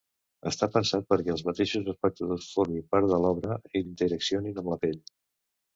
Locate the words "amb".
4.65-4.75